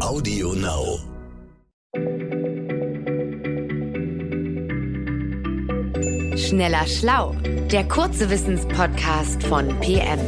[0.00, 0.98] Audio Now.
[6.36, 7.34] Schneller Schlau,
[7.72, 10.20] der kurze Wissenspodcast von PM.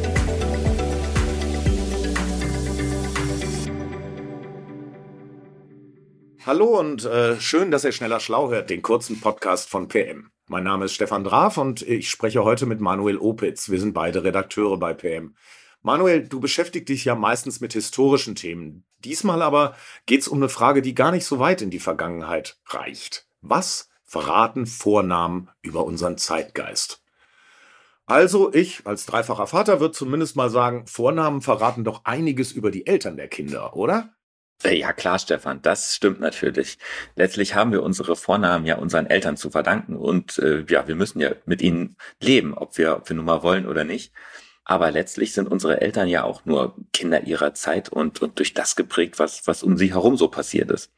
[6.47, 10.31] Hallo und äh, schön, dass ihr Schneller Schlau hört, den kurzen Podcast von PM.
[10.49, 13.69] Mein Name ist Stefan Draf und ich spreche heute mit Manuel Opitz.
[13.69, 15.35] Wir sind beide Redakteure bei PM.
[15.83, 18.85] Manuel, du beschäftigst dich ja meistens mit historischen Themen.
[18.99, 19.77] Diesmal aber
[20.07, 23.27] geht es um eine Frage, die gar nicht so weit in die Vergangenheit reicht.
[23.41, 27.03] Was verraten Vornamen über unseren Zeitgeist?
[28.07, 32.87] Also ich als dreifacher Vater würde zumindest mal sagen, Vornamen verraten doch einiges über die
[32.87, 34.15] Eltern der Kinder, oder?
[34.65, 36.79] Äh, ja, klar, Stefan, das stimmt natürlich.
[37.15, 41.21] Letztlich haben wir unsere Vornamen ja unseren Eltern zu verdanken und äh, ja, wir müssen
[41.21, 44.13] ja mit ihnen leben, ob wir, ob wir nun mal wollen oder nicht.
[44.69, 48.77] Aber letztlich sind unsere Eltern ja auch nur Kinder ihrer Zeit und, und durch das
[48.77, 50.93] geprägt, was, was um sie herum so passiert ist.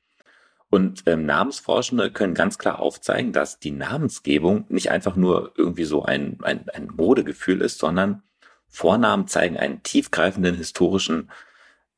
[0.69, 6.02] Und ähm, Namensforschende können ganz klar aufzeigen, dass die Namensgebung nicht einfach nur irgendwie so
[6.02, 8.23] ein, ein, ein Modegefühl ist, sondern
[8.68, 11.30] Vornamen zeigen einen tiefgreifenden historischen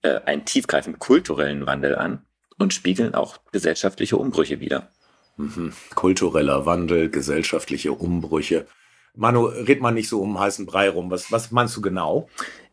[0.02, 2.22] äh, einen tiefgreifenden kulturellen Wandel an
[2.58, 4.90] und spiegeln auch gesellschaftliche Umbrüche wider.
[5.36, 5.72] Mhm.
[5.94, 8.66] Kultureller Wandel, gesellschaftliche Umbrüche.
[9.14, 11.10] Manu, red mal nicht so um heißen Brei rum.
[11.10, 12.28] Was, was meinst du genau?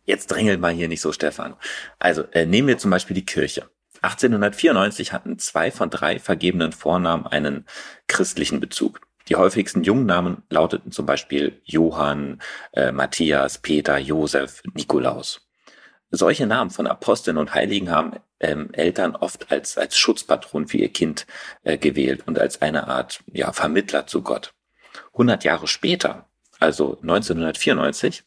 [0.05, 1.55] Jetzt drängelt mal hier nicht so, Stefan.
[1.99, 3.69] Also äh, nehmen wir zum Beispiel die Kirche.
[4.01, 7.65] 1894 hatten zwei von drei vergebenen Vornamen einen
[8.07, 9.01] christlichen Bezug.
[9.27, 12.41] Die häufigsten Jungnamen lauteten zum Beispiel Johann,
[12.73, 15.47] äh, Matthias, Peter, Josef, Nikolaus.
[16.09, 20.91] Solche Namen von Aposteln und Heiligen haben ähm, Eltern oft als, als Schutzpatron für ihr
[20.91, 21.27] Kind
[21.63, 24.53] äh, gewählt und als eine Art ja, Vermittler zu Gott.
[25.11, 26.28] 100 Jahre später,
[26.59, 28.23] also 1994,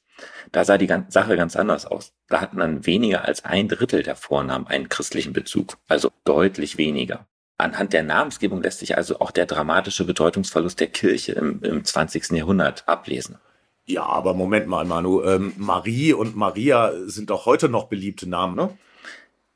[0.52, 2.12] da sah die Sache ganz anders aus.
[2.28, 7.26] Da hatten dann weniger als ein Drittel der Vornamen einen christlichen Bezug, also deutlich weniger.
[7.58, 12.30] Anhand der Namensgebung lässt sich also auch der dramatische Bedeutungsverlust der Kirche im, im 20.
[12.32, 13.38] Jahrhundert ablesen.
[13.84, 15.22] Ja, aber Moment mal, Manu.
[15.22, 18.70] Ähm, Marie und Maria sind doch heute noch beliebte Namen, ne?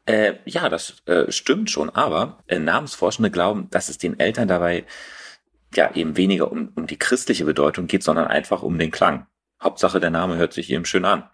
[0.04, 4.84] Äh, ja, das äh, stimmt schon, aber äh, Namensforschende glauben, dass es den Eltern dabei
[5.74, 9.26] ja eben weniger um, um die christliche Bedeutung geht, sondern einfach um den Klang.
[9.62, 11.28] Hauptsache, der Name hört sich eben schön an.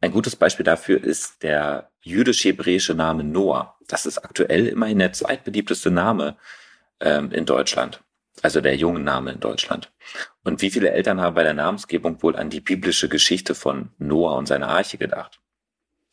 [0.00, 3.76] Ein gutes Beispiel dafür ist der jüdisch-hebräische Name Noah.
[3.88, 6.36] Das ist aktuell immerhin der zweitbeliebteste Name
[7.00, 8.04] ähm, in Deutschland
[8.42, 9.92] also der jungen Name in Deutschland.
[10.42, 14.36] Und wie viele Eltern haben bei der Namensgebung wohl an die biblische Geschichte von Noah
[14.36, 15.40] und seiner Arche gedacht?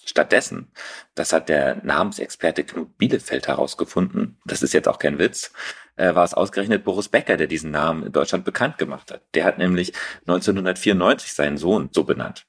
[0.06, 0.72] Stattdessen,
[1.16, 5.54] das hat der Namensexperte Knut Bielefeld herausgefunden, das ist jetzt auch kein Witz,
[5.96, 9.22] äh, war es ausgerechnet Boris Becker, der diesen Namen in Deutschland bekannt gemacht hat.
[9.34, 12.48] Der hat nämlich 1994 seinen Sohn so benannt.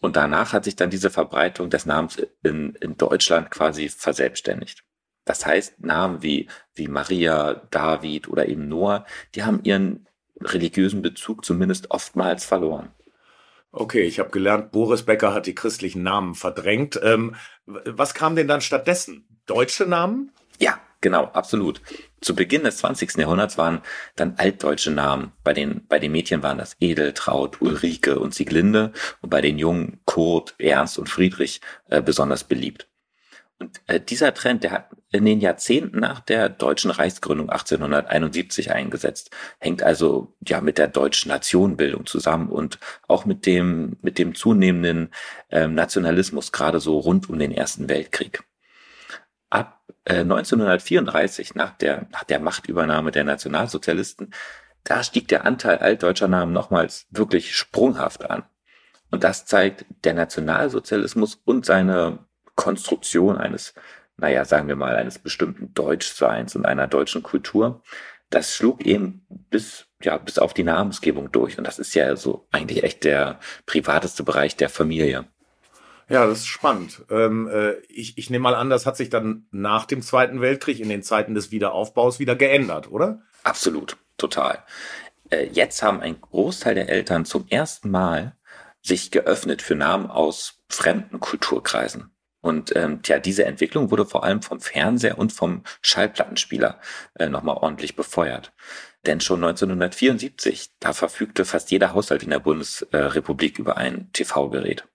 [0.00, 4.82] Und danach hat sich dann diese Verbreitung des Namens in, in Deutschland quasi verselbstständigt.
[5.24, 10.08] Das heißt, Namen wie, wie Maria, David oder eben Noah, die haben ihren
[10.40, 12.90] religiösen Bezug zumindest oftmals verloren.
[13.74, 17.00] Okay, ich habe gelernt, Boris Becker hat die christlichen Namen verdrängt.
[17.02, 17.34] Ähm,
[17.64, 19.26] was kam denn dann stattdessen?
[19.46, 20.30] Deutsche Namen?
[20.58, 21.80] Ja, genau, absolut.
[22.20, 23.16] Zu Beginn des 20.
[23.16, 23.80] Jahrhunderts waren
[24.14, 25.32] dann altdeutsche Namen.
[25.42, 30.00] Bei den, bei den Mädchen waren das Edeltraut, Ulrike und Sieglinde und bei den Jungen
[30.04, 32.91] Kurt, Ernst und Friedrich äh, besonders beliebt.
[33.62, 39.30] Und äh, dieser Trend, der hat in den Jahrzehnten nach der deutschen Reichsgründung 1871 eingesetzt,
[39.60, 45.10] hängt also ja mit der deutschen Nationenbildung zusammen und auch mit dem mit dem zunehmenden
[45.50, 48.42] ähm, Nationalismus gerade so rund um den Ersten Weltkrieg.
[49.48, 54.34] Ab äh, 1934 nach der nach der Machtübernahme der Nationalsozialisten,
[54.82, 58.42] da stieg der Anteil altdeutscher Namen nochmals wirklich sprunghaft an.
[59.12, 62.26] Und das zeigt der Nationalsozialismus und seine
[62.62, 63.74] Konstruktion eines,
[64.16, 67.82] naja, sagen wir mal, eines bestimmten Deutschseins und einer deutschen Kultur,
[68.30, 71.58] das schlug eben bis, ja, bis auf die Namensgebung durch.
[71.58, 75.24] Und das ist ja so eigentlich echt der privateste Bereich der Familie.
[76.08, 77.02] Ja, das ist spannend.
[77.10, 80.78] Ähm, äh, ich, ich nehme mal an, das hat sich dann nach dem Zweiten Weltkrieg
[80.78, 83.22] in den Zeiten des Wiederaufbaus wieder geändert, oder?
[83.42, 84.62] Absolut, total.
[85.30, 88.36] Äh, jetzt haben ein Großteil der Eltern zum ersten Mal
[88.82, 92.11] sich geöffnet für Namen aus fremden Kulturkreisen.
[92.42, 96.80] Und ähm, tja, diese Entwicklung wurde vor allem vom Fernseher und vom Schallplattenspieler
[97.14, 98.52] äh, nochmal ordentlich befeuert.
[99.06, 104.86] Denn schon 1974, da verfügte fast jeder Haushalt in der Bundesrepublik über ein TV-Gerät.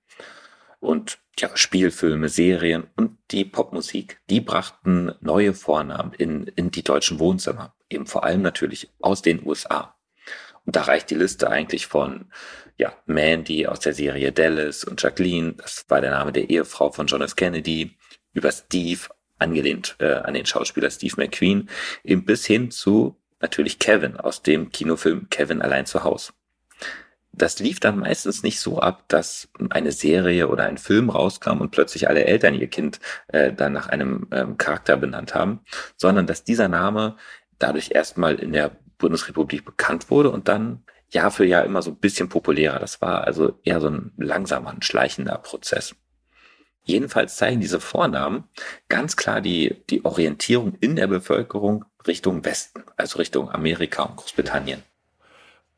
[0.80, 7.20] Und ja, Spielfilme, Serien und die Popmusik, die brachten neue Vornamen in, in die deutschen
[7.20, 7.74] Wohnzimmer.
[7.90, 9.97] Eben vor allem natürlich aus den USA.
[10.68, 12.26] Da reicht die Liste eigentlich von
[12.78, 17.08] ja, Mandy aus der Serie Dallas und Jacqueline, das war der Name der Ehefrau von
[17.08, 17.36] John F.
[17.36, 17.98] Kennedy,
[18.34, 19.00] über Steve
[19.40, 21.70] angelehnt äh, an den Schauspieler Steve McQueen,
[22.04, 26.34] eben bis hin zu natürlich Kevin aus dem Kinofilm Kevin allein zu Haus.
[27.32, 31.72] Das lief dann meistens nicht so ab, dass eine Serie oder ein Film rauskam und
[31.72, 35.62] plötzlich alle Eltern ihr Kind äh, dann nach einem ähm, Charakter benannt haben,
[35.96, 37.16] sondern dass dieser Name
[37.60, 41.98] dadurch erstmal in der Bundesrepublik bekannt wurde und dann Jahr für Jahr immer so ein
[41.98, 42.80] bisschen populärer.
[42.80, 45.96] Das war also eher so ein langsamer, ein schleichender Prozess.
[46.84, 48.46] Jedenfalls zeigen diese Vornamen
[48.88, 54.84] ganz klar die, die Orientierung in der Bevölkerung Richtung Westen, also Richtung Amerika und Großbritannien.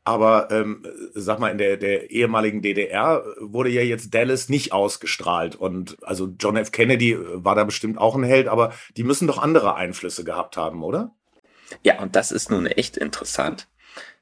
[0.04, 5.56] Aber ähm, sag mal, in der, der ehemaligen DDR wurde ja jetzt Dallas nicht ausgestrahlt.
[5.56, 6.72] Und also John F.
[6.72, 10.82] Kennedy war da bestimmt auch ein Held, aber die müssen doch andere Einflüsse gehabt haben,
[10.82, 11.14] oder?
[11.82, 13.68] Ja, und das ist nun echt interessant.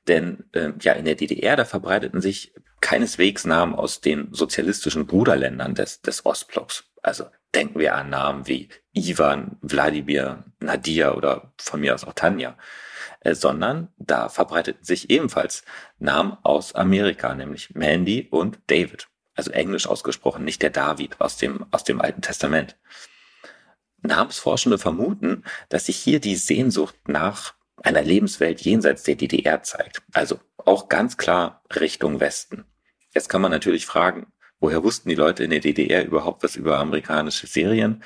[0.06, 5.74] Denn äh, ja, in der DDR, da verbreiteten sich keineswegs Namen aus den sozialistischen Bruderländern
[5.74, 6.84] des, des Ostblocks.
[7.02, 12.56] Also denken wir an Namen wie Ivan, Wladimir, Nadia oder von mir aus auch Tanja.
[13.20, 15.64] Äh, sondern da verbreiteten sich ebenfalls
[15.98, 19.08] Namen aus Amerika, nämlich Mandy und David.
[19.34, 22.76] Also englisch ausgesprochen, nicht der David aus dem, aus dem Alten Testament.
[24.02, 30.02] Namensforschende vermuten, dass sich hier die Sehnsucht nach einer Lebenswelt jenseits der DDR zeigt.
[30.12, 32.64] Also auch ganz klar Richtung Westen.
[33.14, 36.78] Jetzt kann man natürlich fragen, woher wussten die Leute in der DDR überhaupt was über
[36.78, 38.02] amerikanische Serien?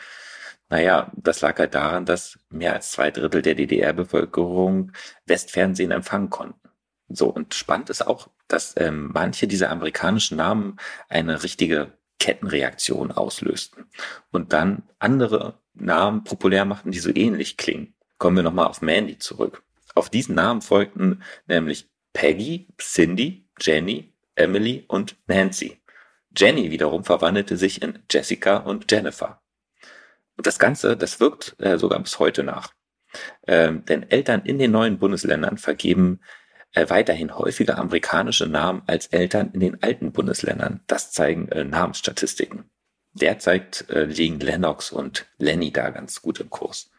[0.69, 4.93] Naja, das lag halt daran, dass mehr als zwei Drittel der DDR-Bevölkerung
[5.27, 6.71] Westfernsehen empfangen konnten.
[7.09, 10.79] So, und spannend ist auch, dass ähm, manche dieser amerikanischen Namen
[11.09, 13.87] eine richtige Kettenreaktion auslösten
[14.31, 17.95] und dann andere Namen populär machten, die so ähnlich klingen.
[18.19, 19.63] Kommen wir nochmal auf Mandy zurück.
[19.95, 25.81] Auf diesen Namen folgten nämlich Peggy, Cindy, Jenny, Emily und Nancy.
[26.37, 29.43] Jenny wiederum verwandelte sich in Jessica und Jennifer.
[30.37, 32.73] Und das Ganze, das wirkt äh, sogar bis heute nach.
[33.47, 36.21] Ähm, denn Eltern in den neuen Bundesländern vergeben
[36.75, 40.81] äh, weiterhin häufiger amerikanische Namen als Eltern in den alten Bundesländern.
[40.87, 42.72] Das zeigen äh, Namensstatistiken.
[43.15, 46.91] Derzeit äh, liegen Lennox und Lenny da ganz gut im Kurs.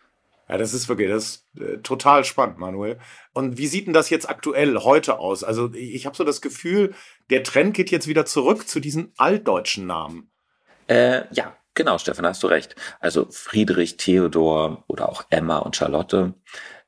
[0.49, 2.99] Ja, das ist wirklich, das ist äh, total spannend, Manuel.
[3.33, 5.43] Und wie sieht denn das jetzt aktuell heute aus?
[5.43, 6.93] Also ich habe so das Gefühl,
[7.29, 10.29] der Trend geht jetzt wieder zurück zu diesen altdeutschen Namen.
[10.87, 12.75] Äh, ja, genau, Stefan, hast du recht.
[12.99, 16.33] Also Friedrich, Theodor oder auch Emma und Charlotte,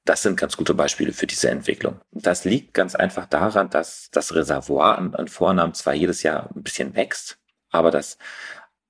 [0.03, 1.99] das sind ganz gute Beispiele für diese Entwicklung.
[2.11, 6.61] Das liegt ganz einfach daran, dass das Reservoir an, an Vornamen zwar jedes Jahr ein
[6.61, 7.39] bisschen wächst,
[7.71, 8.19] aber das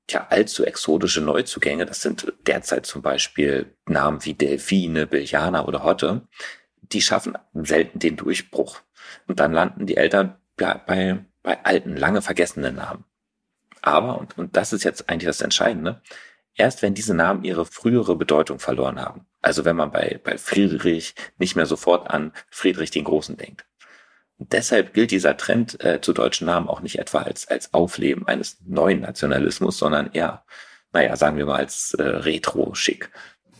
[0.08, 6.28] Tja, allzu exotische Neuzugänge, das sind derzeit zum Beispiel Namen wie Delfine, Biljana oder Hotte,
[6.82, 8.82] die schaffen selten den Durchbruch.
[9.28, 13.06] Und dann landen die Eltern ja, bei, bei alten, lange vergessenen Namen.
[13.82, 16.02] Aber, und, und das ist jetzt eigentlich das Entscheidende,
[16.56, 19.26] erst wenn diese Namen ihre frühere Bedeutung verloren haben.
[19.42, 23.66] Also wenn man bei, bei Friedrich nicht mehr sofort an Friedrich den Großen denkt.
[24.38, 28.58] Deshalb gilt dieser Trend äh, zu deutschen Namen auch nicht etwa als, als Aufleben eines
[28.66, 30.44] neuen Nationalismus, sondern eher,
[30.92, 33.12] naja, sagen wir mal als äh, Retro-Schick.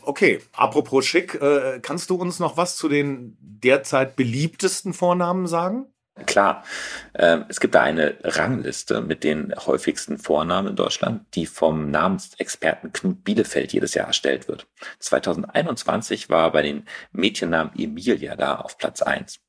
[0.02, 5.86] Okay, apropos schick, äh, kannst du uns noch was zu den derzeit beliebtesten Vornamen sagen?
[6.24, 6.64] Klar,
[7.12, 12.92] äh, es gibt da eine Rangliste mit den häufigsten Vornamen in Deutschland, die vom Namensexperten
[12.92, 14.66] Knut Bielefeld jedes Jahr erstellt wird.
[15.00, 19.40] 2021 war bei den Mädchennamen Emilia da auf Platz eins.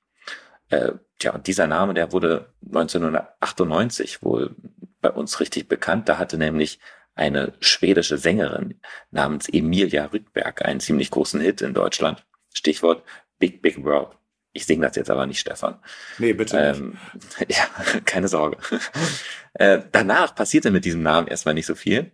[0.69, 4.55] Äh, tja, und dieser Name, der wurde 1998 wohl
[5.01, 6.09] bei uns richtig bekannt.
[6.09, 6.79] Da hatte nämlich
[7.15, 8.79] eine schwedische Sängerin
[9.11, 12.25] namens Emilia Rückberg einen ziemlich großen Hit in Deutschland.
[12.53, 13.03] Stichwort
[13.39, 14.17] Big Big World.
[14.53, 15.79] Ich singe das jetzt aber nicht, Stefan.
[16.17, 16.97] Nee, bitte ähm,
[17.47, 17.67] Ja,
[18.05, 18.57] keine Sorge.
[19.53, 22.11] äh, danach passierte mit diesem Namen erstmal nicht so viel.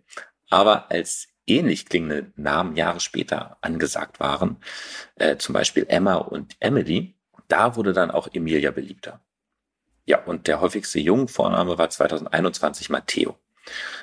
[0.50, 4.58] Aber als ähnlich klingende Namen Jahre später angesagt waren,
[5.16, 7.13] äh, zum Beispiel Emma und Emily,
[7.48, 9.20] da wurde dann auch Emilia beliebter.
[10.06, 13.38] Ja, und der häufigste Jungvorname war 2021 Matteo.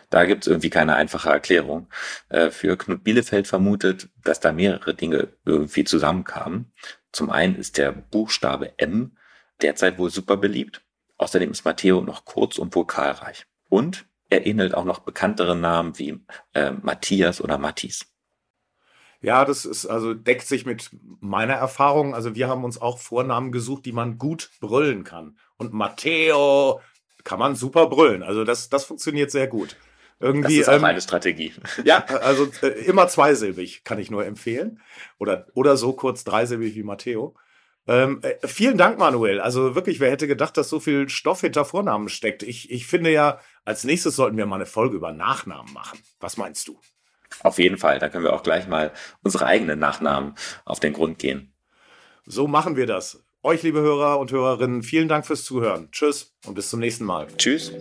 [0.10, 1.88] Da gibt es irgendwie keine einfache Erklärung.
[2.30, 6.74] Äh, für Knut Bielefeld vermutet, dass da mehrere Dinge irgendwie zusammenkamen.
[7.12, 9.18] Zum einen ist der Buchstabe M
[9.62, 10.82] derzeit wohl super beliebt.
[11.18, 13.46] Außerdem ist Matteo noch kurz und vokalreich.
[13.70, 16.20] Und er ähnelt auch noch bekanntere Namen wie
[16.54, 18.11] äh, Matthias oder Mattis.
[19.22, 22.16] Ja, das ist also deckt sich mit meiner Erfahrung.
[22.16, 25.38] Also wir haben uns auch Vornamen gesucht, die man gut brüllen kann.
[25.58, 26.82] Und Matteo
[27.24, 28.24] kann man super brüllen.
[28.24, 29.78] Also das, das funktioniert sehr gut.
[30.20, 31.54] Irgendwie, das ist auch ähm, eine Strategie.
[31.84, 34.82] Ja, also äh, immer zweisilbig kann ich nur empfehlen.
[35.20, 37.36] Oder, oder so kurz dreisilbig wie Matteo.
[37.88, 39.40] Ähm, äh, vielen Dank, Manuel.
[39.40, 42.44] Also wirklich, wer hätte gedacht, dass so viel Stoff hinter Vornamen steckt?
[42.44, 46.00] Ich, ich finde ja, als nächstes sollten wir mal eine Folge über Nachnamen machen.
[46.20, 46.80] Was meinst du?
[47.42, 48.92] Auf jeden Fall, da können wir auch gleich mal
[49.24, 50.36] unsere eigenen Nachnamen
[50.66, 51.54] auf den Grund gehen.
[52.26, 53.24] So machen wir das.
[53.44, 55.90] Euch, liebe Hörer und Hörerinnen, vielen Dank fürs Zuhören.
[55.92, 57.28] Tschüss und bis zum nächsten Mal.
[57.38, 57.72] Tschüss.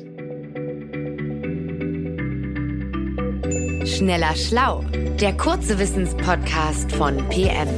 [3.84, 4.84] Schneller Schlau,
[5.20, 7.68] der kurze Wissenspodcast von PM.